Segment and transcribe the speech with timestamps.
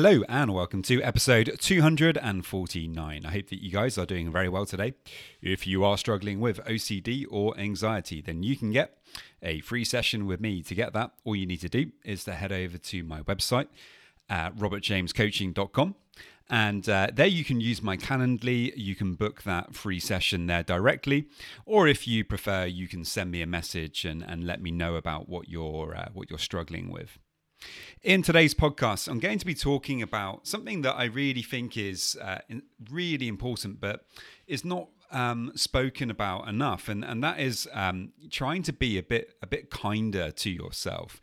[0.00, 3.26] Hello and welcome to episode 249.
[3.26, 4.94] I hope that you guys are doing very well today.
[5.42, 8.96] If you are struggling with OCD or anxiety, then you can get
[9.42, 10.62] a free session with me.
[10.62, 13.66] To get that, all you need to do is to head over to my website
[14.30, 15.96] at robertjamescoaching.com.
[16.48, 18.72] And uh, there you can use my Calendly.
[18.76, 21.26] You can book that free session there directly,
[21.66, 24.94] or if you prefer, you can send me a message and, and let me know
[24.94, 27.18] about what you're uh, what you're struggling with.
[28.02, 32.16] In today's podcast, I'm going to be talking about something that I really think is
[32.22, 32.38] uh,
[32.90, 34.04] really important, but
[34.46, 39.02] is not um, spoken about enough, and and that is um, trying to be a
[39.02, 41.20] bit a bit kinder to yourself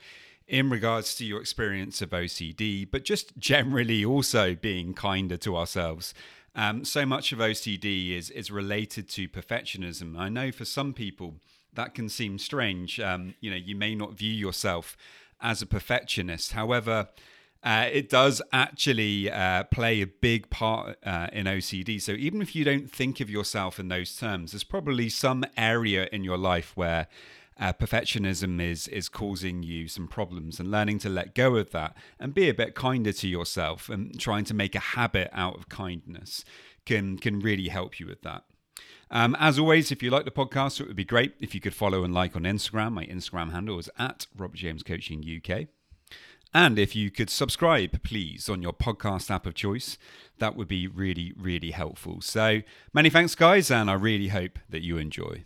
[0.47, 6.13] in regards to your experience of OCD, but just generally also being kinder to ourselves.
[6.55, 10.17] Um, so much of OCD is is related to perfectionism.
[10.17, 11.35] I know for some people
[11.73, 12.99] that can seem strange.
[12.99, 14.97] Um, you know, you may not view yourself
[15.45, 16.53] as a perfectionist.
[16.53, 17.07] However,
[17.63, 22.01] uh, it does actually uh, play a big part uh, in OCD.
[22.01, 26.09] So even if you don't think of yourself in those terms, there's probably some area
[26.11, 27.07] in your life where
[27.59, 31.95] uh, perfectionism is is causing you some problems, and learning to let go of that
[32.19, 35.69] and be a bit kinder to yourself and trying to make a habit out of
[35.69, 36.43] kindness
[36.85, 38.43] can can really help you with that.
[39.11, 41.75] Um, as always, if you like the podcast, it would be great if you could
[41.75, 42.93] follow and like on Instagram.
[42.93, 45.67] My Instagram handle is at Robert James Coaching UK.
[46.53, 49.97] And if you could subscribe, please, on your podcast app of choice,
[50.39, 52.21] that would be really, really helpful.
[52.21, 52.61] So
[52.93, 55.43] many thanks, guys, and I really hope that you enjoy.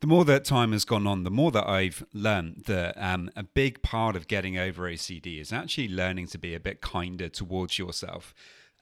[0.00, 3.42] The more that time has gone on, the more that I've learned that um, a
[3.42, 7.78] big part of getting over OCD is actually learning to be a bit kinder towards
[7.78, 8.34] yourself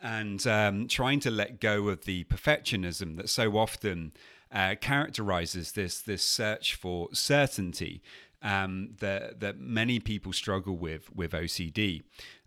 [0.02, 4.12] and um, trying to let go of the perfectionism that so often
[4.52, 8.02] uh, characterizes this this search for certainty
[8.42, 12.02] um, that that many people struggle with with OCD.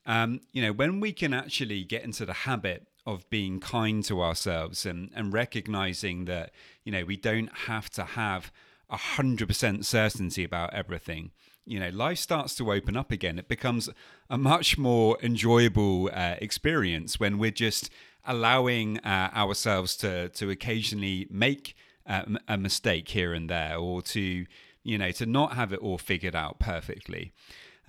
[0.06, 4.22] Um, you know, when we can actually get into the habit of being kind to
[4.22, 6.52] ourselves and, and recognizing that,
[6.84, 8.52] you know, we don't have to have
[8.90, 11.32] a hundred percent certainty about everything.
[11.66, 13.38] You know, life starts to open up again.
[13.38, 13.90] It becomes
[14.30, 17.90] a much more enjoyable uh, experience when we're just
[18.26, 21.76] allowing uh, ourselves to to occasionally make
[22.08, 24.46] uh, a mistake here and there, or to
[24.84, 27.34] you know to not have it all figured out perfectly.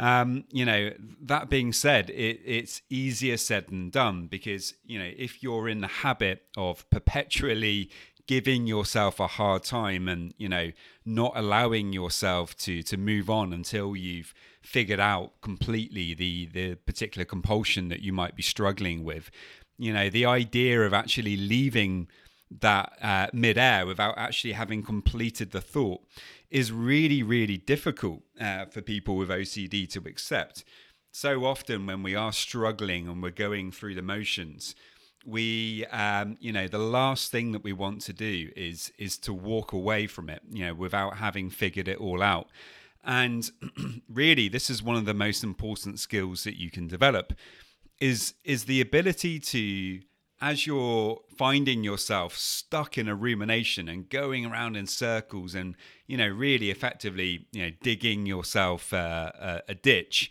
[0.00, 5.10] Um, you know, that being said, it, it's easier said than done because, you know,
[5.14, 7.90] if you're in the habit of perpetually
[8.26, 10.72] giving yourself a hard time and, you know,
[11.04, 17.26] not allowing yourself to to move on until you've figured out completely the the particular
[17.26, 19.30] compulsion that you might be struggling with.
[19.76, 22.08] You know, the idea of actually leaving
[22.50, 26.02] that uh, midair without actually having completed the thought
[26.50, 30.64] is really, really difficult uh, for people with OCD to accept.
[31.12, 34.74] So often, when we are struggling and we're going through the motions,
[35.24, 39.32] we um, you know the last thing that we want to do is is to
[39.32, 42.48] walk away from it you know without having figured it all out
[43.04, 43.50] and
[44.08, 47.34] really this is one of the most important skills that you can develop
[48.00, 50.00] is is the ability to
[50.40, 55.74] as you're finding yourself stuck in a rumination and going around in circles and
[56.06, 60.30] you know really effectively you know digging yourself uh, a, a ditch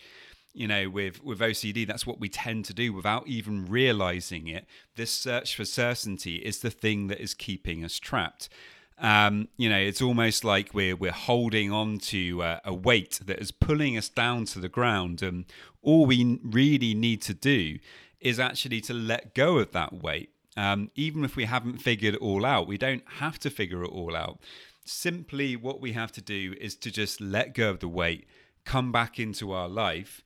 [0.54, 4.66] you know with with OCD that's what we tend to do without even realizing it.
[4.96, 8.50] This search for certainty is the thing that is keeping us trapped.
[8.98, 13.40] Um, you know it's almost like we're we're holding on to uh, a weight that
[13.40, 15.46] is pulling us down to the ground and
[15.82, 17.80] all we really need to do
[18.20, 20.32] is actually to let go of that weight.
[20.58, 23.92] Um, even if we haven't figured it all out, we don't have to figure it
[23.92, 24.40] all out.
[24.84, 28.28] Simply, what we have to do is to just let go of the weight,
[28.66, 30.24] come back into our life,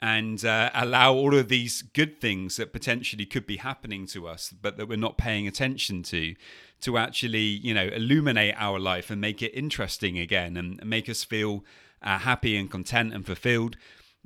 [0.00, 4.52] and uh, allow all of these good things that potentially could be happening to us,
[4.52, 6.34] but that we're not paying attention to,
[6.80, 11.24] to actually, you know, illuminate our life and make it interesting again and make us
[11.24, 11.64] feel
[12.02, 13.76] uh, happy and content and fulfilled.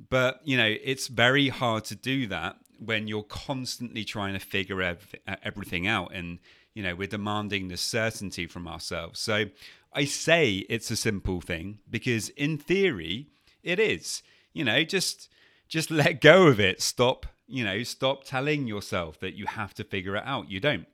[0.09, 4.81] But, you know, it's very hard to do that when you're constantly trying to figure
[4.81, 6.39] ev- everything out and,
[6.73, 9.19] you know, we're demanding the certainty from ourselves.
[9.19, 9.45] So
[9.93, 13.27] I say it's a simple thing because in theory,
[13.63, 14.21] it is.
[14.53, 15.29] You know, just
[15.67, 16.81] just let go of it.
[16.81, 20.49] Stop, you know, stop telling yourself that you have to figure it out.
[20.49, 20.87] You don't.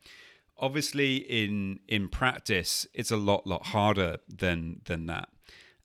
[0.58, 5.30] Obviously, in in practice, it's a lot lot harder than than that.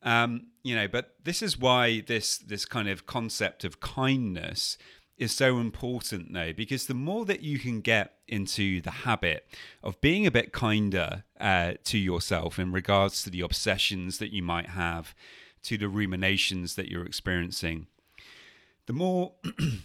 [0.03, 4.79] Um, you know, but this is why this this kind of concept of kindness
[5.19, 9.47] is so important though because the more that you can get into the habit
[9.83, 14.43] of being a bit kinder uh, to yourself in regards to the obsessions that you
[14.43, 15.15] might have
[15.63, 17.87] to the ruminations that you're experiencing
[18.87, 19.33] the more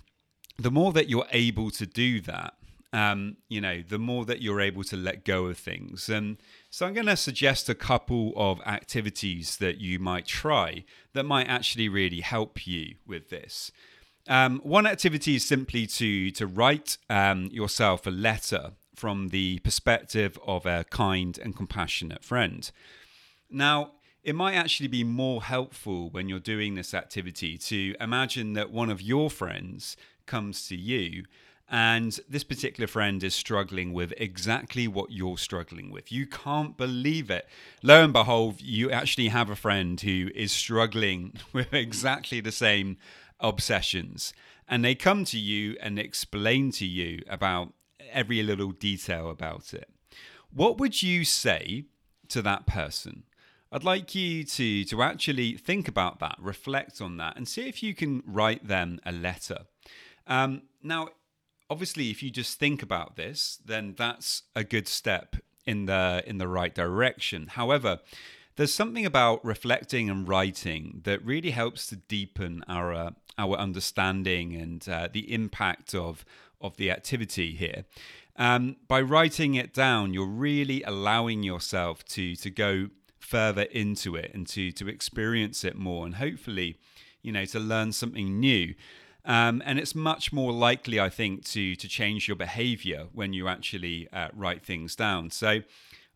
[0.57, 2.53] the more that you're able to do that
[2.93, 6.09] um, you know the more that you're able to let go of things.
[6.09, 6.37] And
[6.69, 11.47] so i'm going to suggest a couple of activities that you might try that might
[11.47, 13.71] actually really help you with this
[14.27, 20.37] um, one activity is simply to to write um, yourself a letter from the perspective
[20.45, 22.71] of a kind and compassionate friend
[23.49, 23.91] now
[24.23, 28.89] it might actually be more helpful when you're doing this activity to imagine that one
[28.89, 31.25] of your friends comes to you
[31.69, 36.11] and this particular friend is struggling with exactly what you're struggling with.
[36.11, 37.47] You can't believe it.
[37.81, 42.97] Lo and behold, you actually have a friend who is struggling with exactly the same
[43.43, 44.33] obsessions.
[44.67, 47.73] And they come to you and explain to you about
[48.11, 49.89] every little detail about it.
[50.51, 51.85] What would you say
[52.29, 53.23] to that person?
[53.71, 57.81] I'd like you to, to actually think about that, reflect on that, and see if
[57.81, 59.65] you can write them a letter.
[60.27, 61.09] Um, now,
[61.69, 65.35] obviously, if you just think about this, then that's a good step
[65.65, 67.47] in the in the right direction.
[67.47, 67.99] However,
[68.55, 74.55] there's something about reflecting and writing that really helps to deepen our uh, our understanding
[74.55, 76.25] and uh, the impact of
[76.61, 77.85] of the activity here.
[78.35, 82.89] Um, by writing it down, you're really allowing yourself to to go
[83.23, 86.77] further into it and to to experience it more and hopefully
[87.21, 88.75] you know to learn something new
[89.25, 93.47] um, and it's much more likely i think to to change your behavior when you
[93.47, 95.61] actually uh, write things down so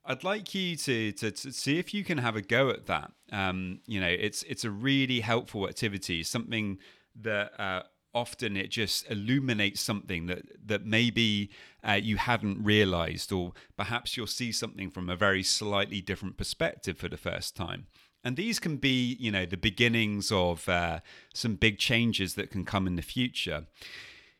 [0.10, 3.12] I'd like you to, to, to, see if you can have a go at that.
[3.32, 6.80] Um, you know, it's it's a really helpful activity, something
[7.22, 7.84] that uh,
[8.14, 11.50] often it just illuminates something that that maybe
[11.88, 16.98] uh, you hadn't realized or perhaps you'll see something from a very slightly different perspective
[16.98, 17.88] for the first time
[18.24, 21.00] and these can be you know the beginnings of uh,
[21.34, 23.66] some big changes that can come in the future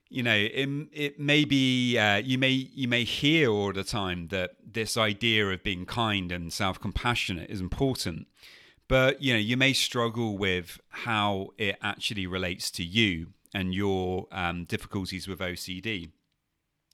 [0.10, 4.28] you know it, it may be uh, you may you may hear all the time
[4.30, 8.28] that this idea of being kind and self-compassionate is important
[8.88, 14.28] but you know you may struggle with how it actually relates to you and your
[14.32, 16.12] um, difficulties with OCD.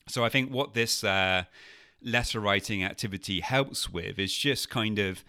[0.08, 1.44] So I think what this uh,
[2.02, 5.24] letter writing activity helps with is just kind of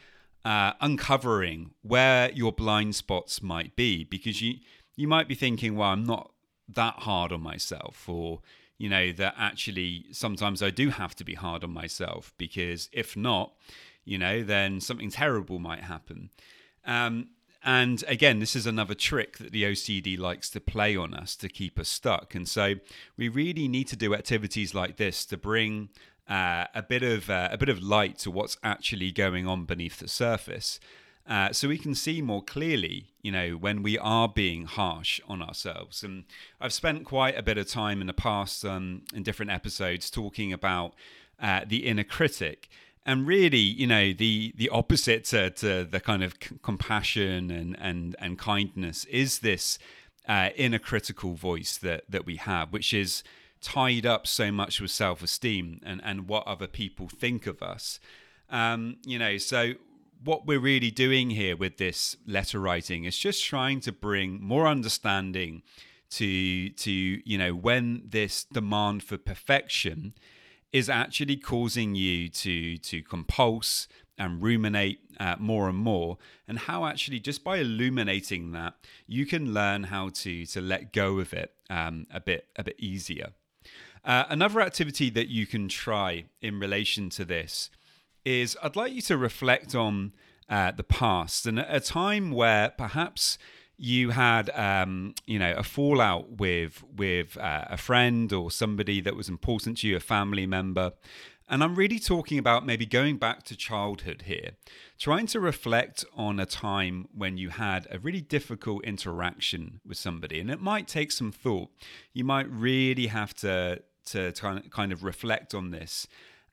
[0.45, 4.57] uh, uncovering where your blind spots might be, because you
[4.97, 6.31] you might be thinking, well, I'm not
[6.69, 8.41] that hard on myself, or
[8.79, 13.17] you know that actually sometimes I do have to be hard on myself because if
[13.17, 13.53] not,
[14.05, 16.31] you know, then something terrible might happen.
[16.87, 17.29] Um,
[17.65, 21.49] and again, this is another trick that the OCD likes to play on us to
[21.49, 22.35] keep us stuck.
[22.35, 22.75] And so
[23.17, 25.89] we really need to do activities like this to bring
[26.29, 29.99] uh, a bit of uh, a bit of light to what's actually going on beneath
[29.99, 30.79] the surface.
[31.27, 35.41] Uh, so we can see more clearly, you know, when we are being harsh on
[35.41, 36.03] ourselves.
[36.03, 36.25] And
[36.61, 40.53] I've spent quite a bit of time in the past um, in different episodes talking
[40.53, 40.95] about
[41.41, 42.69] uh, the inner critic
[43.07, 47.77] and really, you know, the the opposite to, to the kind of c- compassion and
[47.79, 49.79] and and kindness is this
[50.27, 53.23] uh, inner critical voice that that we have, which is
[53.61, 58.01] tied up so much with self esteem and and what other people think of us.
[58.51, 59.75] Um, you know, so
[60.25, 64.67] what we're really doing here with this letter writing is just trying to bring more
[64.67, 65.63] understanding
[66.11, 70.15] to to you know when this demand for perfection
[70.73, 76.17] is actually causing you to to compulse and ruminate uh, more and more
[76.47, 78.75] and how actually just by illuminating that
[79.07, 82.77] you can learn how to to let go of it um, a bit a bit
[82.79, 83.33] easier.
[84.05, 87.71] Uh, another activity that you can try in relation to this
[88.25, 90.13] is I'd like you to reflect on
[90.49, 93.39] uh, the past and a time where perhaps
[93.77, 99.17] you had um, you know a fallout with with uh, a friend or somebody that
[99.17, 100.93] was important to you, a family member.
[101.47, 104.53] And I'm really talking about maybe going back to childhood here,
[104.99, 110.41] trying to reflect on a time when you had a really difficult interaction with somebody.
[110.41, 111.69] And it might take some thought.
[112.15, 114.33] You might really have to, to
[114.71, 116.07] kind of reflect on this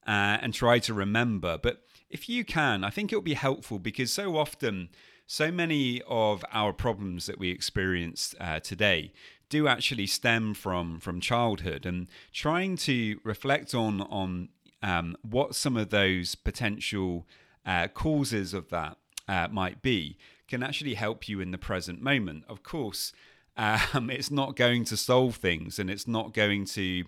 [0.08, 1.58] uh, and try to remember.
[1.58, 4.90] But if you can, I think it'll be helpful because so often
[5.32, 9.14] so many of our problems that we experience uh, today
[9.48, 14.50] do actually stem from from childhood and trying to reflect on on
[14.84, 17.26] um, what some of those potential
[17.66, 18.98] uh, causes of that
[19.30, 20.18] uh, might be
[20.50, 23.14] can actually help you in the present moment of course
[23.58, 27.06] um, it's not going to solve things and it's not going to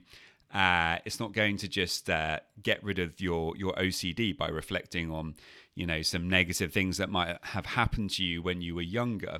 [0.53, 5.11] uh, it's not going to just uh, get rid of your your OCD by reflecting
[5.11, 5.35] on
[5.75, 9.39] you know some negative things that might have happened to you when you were younger.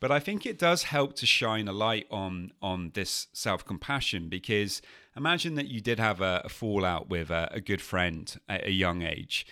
[0.00, 4.80] But i think it does help to shine a light on on this self-compassion because
[5.14, 8.72] imagine that you did have a, a fallout with a, a, good friend at a
[8.72, 9.46] young age.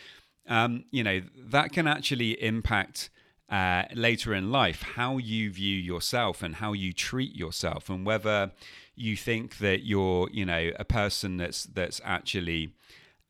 [0.49, 3.11] Um, you know that can actually impact
[3.51, 8.53] uh, later in life how you view yourself and how you treat yourself and whether
[8.99, 12.73] you think that you're you know a person that's that's actually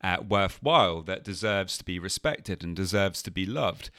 [0.01, 3.89] uh, worthwhile, that deserves to be respected and deserves to be loved.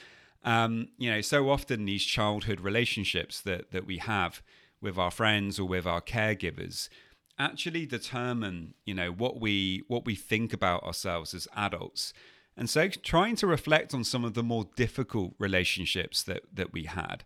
[0.43, 4.41] Um, you know, so often these childhood relationships that that we have
[4.81, 6.89] with our friends or with our caregivers
[7.37, 12.13] actually determine, you know, what we what we think about ourselves as adults.
[12.57, 16.85] And so trying to reflect on some of the more difficult relationships that that we
[16.85, 17.23] had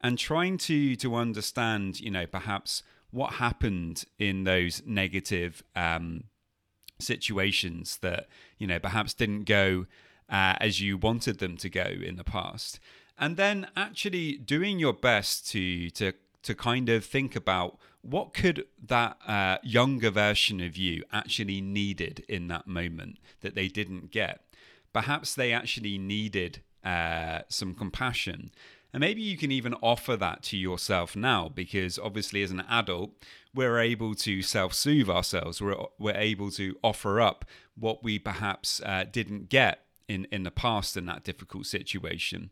[0.00, 2.82] and trying to to understand, you know, perhaps
[3.12, 6.24] what happened in those negative um,
[6.98, 8.26] situations that
[8.58, 9.86] you know perhaps didn't go
[10.28, 12.80] uh, as you wanted them to go in the past?
[13.18, 18.66] And then actually doing your best to to to kind of think about what could
[18.84, 24.40] that uh, younger version of you actually needed in that moment that they didn't get?
[24.92, 28.50] Perhaps they actually needed uh, some compassion
[28.92, 33.12] and maybe you can even offer that to yourself now because obviously, as an adult,
[33.54, 35.62] we're able to self soothe ourselves.
[35.62, 40.50] We're, we're able to offer up what we perhaps uh, didn't get in, in the
[40.50, 42.50] past in that difficult situation.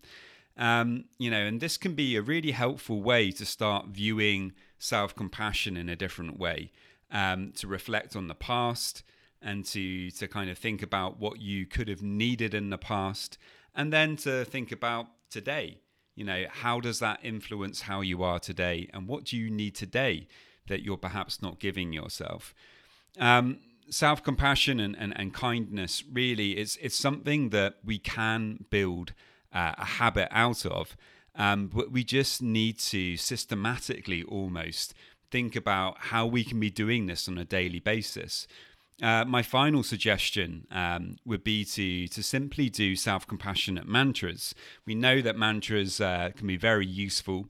[0.56, 5.14] Um, you know, and this can be a really helpful way to start viewing self
[5.14, 6.72] compassion in a different way,
[7.10, 9.02] um, to reflect on the past
[9.42, 13.36] and to to kind of think about what you could have needed in the past,
[13.74, 15.80] and then to think about today
[16.20, 18.90] you know how does that influence how you are today?
[18.92, 20.28] And what do you need today
[20.68, 22.54] that you're perhaps not giving yourself?
[23.18, 29.14] Um, self-compassion and, and, and, kindness really is it's something that we can build
[29.52, 30.94] uh, a habit out of
[31.34, 34.94] um, but we just need to systematically almost
[35.30, 38.46] think about how we can be doing this on a daily basis
[39.02, 44.54] uh, my final suggestion um, would be to to simply do self compassionate mantras.
[44.84, 47.48] We know that mantras uh, can be very useful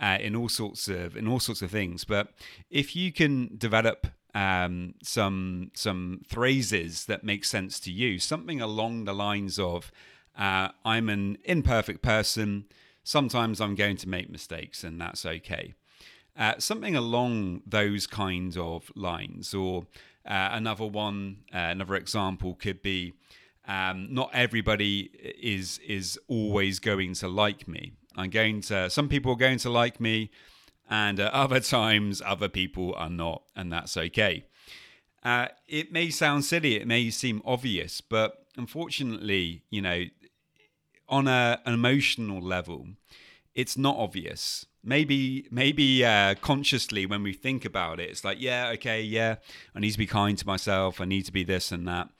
[0.00, 2.28] uh, in all sorts of in all sorts of things, but
[2.70, 9.04] if you can develop um, some some phrases that make sense to you, something along
[9.04, 9.90] the lines of
[10.38, 12.66] uh, "I'm an imperfect person.
[13.02, 15.74] Sometimes I'm going to make mistakes, and that's okay."
[16.38, 19.86] Uh, something along those kinds of lines, or
[20.26, 23.14] uh, another one, uh, another example could be
[23.68, 27.92] um, not everybody is is always going to like me.
[28.16, 28.88] I'm going to.
[28.90, 30.30] Some people are going to like me,
[30.88, 34.46] and uh, other times other people are not, and that's okay.
[35.22, 40.04] Uh, it may sound silly, it may seem obvious, but unfortunately, you know,
[41.08, 42.86] on a, an emotional level,
[43.56, 44.66] it's not obvious.
[44.84, 49.36] Maybe maybe uh, consciously when we think about it it's like yeah okay yeah
[49.74, 52.10] i need to be kind to myself i need to be this and that.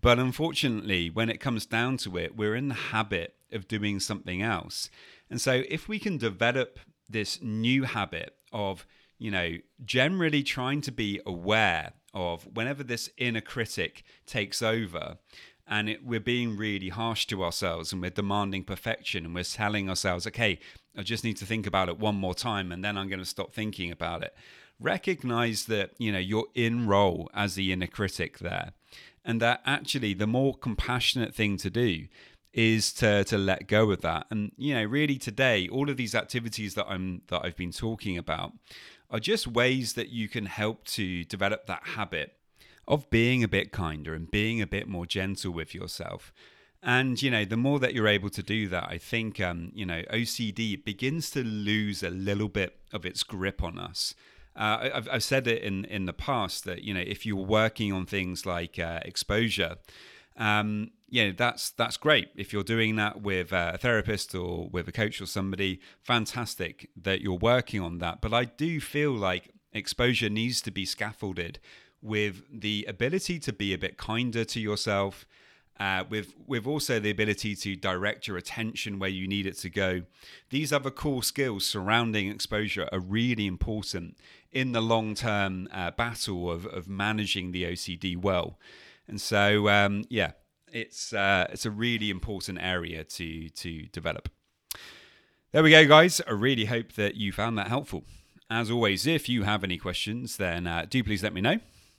[0.00, 4.40] But unfortunately when it comes down to it we're in the habit of doing something
[4.40, 4.88] else.
[5.30, 6.78] And so if we can develop
[7.08, 8.86] this new habit of
[9.18, 15.18] you know generally trying to be aware of whenever this inner critic takes over
[15.68, 19.88] and it, we're being really harsh to ourselves and we're demanding perfection and we're telling
[19.88, 20.58] ourselves okay
[20.96, 23.24] i just need to think about it one more time and then i'm going to
[23.24, 24.34] stop thinking about it.
[24.78, 28.72] Recognize that you know you're in role as the inner critic there
[29.24, 32.06] and that actually the more compassionate thing to do
[32.52, 34.26] is to to let go of that.
[34.30, 38.18] And you know really today all of these activities that i'm that i've been talking
[38.18, 38.52] about
[39.10, 42.36] are just ways that you can help to develop that habit
[42.88, 46.32] of being a bit kinder and being a bit more gentle with yourself.
[46.82, 49.84] And you know, the more that you're able to do that, I think um, you
[49.84, 54.14] know OCD begins to lose a little bit of its grip on us.
[54.54, 57.92] Uh, I've, I've, said it in in the past that you know if you're working
[57.92, 59.76] on things like uh, exposure,
[60.36, 62.28] um, yeah, that's that's great.
[62.36, 67.20] If you're doing that with a therapist or with a coach or somebody, fantastic that
[67.20, 68.20] you're working on that.
[68.20, 71.58] But I do feel like exposure needs to be scaffolded
[72.06, 75.26] with the ability to be a bit kinder to yourself
[75.78, 79.68] uh, with with also the ability to direct your attention where you need it to
[79.68, 80.02] go.
[80.50, 84.16] These other core skills surrounding exposure are really important
[84.52, 88.58] in the long term uh, battle of, of managing the OCD well.
[89.06, 90.32] And so, um, yeah,
[90.72, 94.30] it's uh, it's a really important area to to develop.
[95.52, 96.20] There we go, guys.
[96.26, 98.04] I really hope that you found that helpful.
[98.48, 101.58] As always, if you have any questions, then uh, do please let me know.